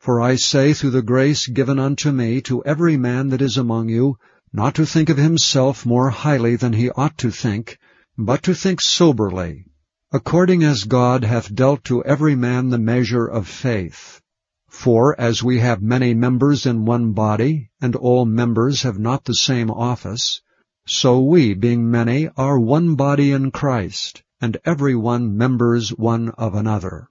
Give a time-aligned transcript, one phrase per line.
[0.00, 3.90] For I say through the grace given unto me to every man that is among
[3.90, 4.16] you,
[4.50, 7.78] not to think of himself more highly than he ought to think,
[8.16, 9.66] but to think soberly,
[10.10, 14.22] according as God hath dealt to every man the measure of faith.
[14.70, 19.34] For as we have many members in one body, and all members have not the
[19.34, 20.40] same office,
[20.86, 26.54] so we, being many, are one body in Christ, and every one members one of
[26.54, 27.10] another.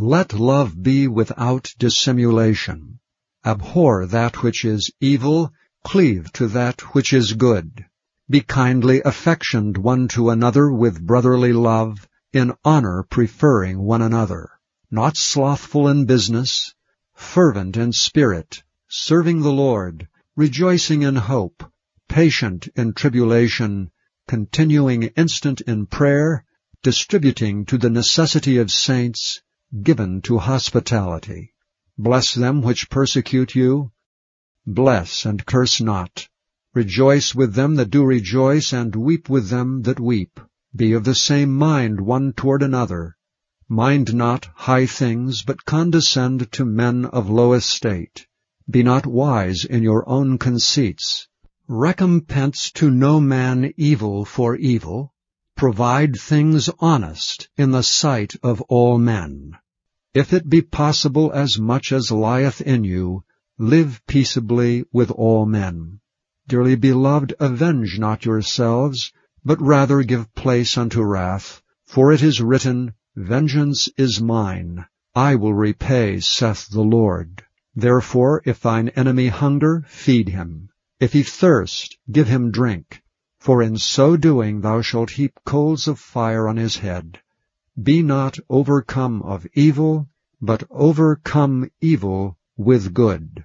[0.00, 3.00] Let love be without dissimulation.
[3.44, 5.52] Abhor that which is evil,
[5.84, 7.84] Cleave to that which is good.
[8.28, 14.50] Be kindly affectioned one to another with brotherly love, in honor preferring one another.
[14.90, 16.74] Not slothful in business,
[17.14, 21.64] fervent in spirit, serving the Lord, rejoicing in hope,
[22.08, 23.90] patient in tribulation,
[24.26, 26.44] continuing instant in prayer,
[26.82, 29.40] distributing to the necessity of saints,
[29.82, 31.54] given to hospitality.
[31.96, 33.90] Bless them which persecute you,
[34.70, 36.28] Bless and curse not.
[36.74, 40.38] Rejoice with them that do rejoice, and weep with them that weep.
[40.76, 43.16] Be of the same mind one toward another.
[43.66, 48.26] Mind not high things, but condescend to men of low estate.
[48.68, 51.28] Be not wise in your own conceits.
[51.66, 55.14] Recompense to no man evil for evil.
[55.58, 59.58] Provide things honest in the sight of all men.
[60.14, 63.24] If it be possible as much as lieth in you,
[63.60, 65.98] Live peaceably with all men.
[66.46, 69.12] Dearly beloved, avenge not yourselves,
[69.44, 71.60] but rather give place unto wrath.
[71.84, 74.86] For it is written, Vengeance is mine,
[75.16, 77.42] I will repay, saith the Lord.
[77.74, 80.68] Therefore, if thine enemy hunger, feed him.
[81.00, 83.02] If he thirst, give him drink.
[83.40, 87.20] For in so doing thou shalt heap coals of fire on his head.
[87.80, 90.08] Be not overcome of evil,
[90.40, 93.44] but overcome evil with good.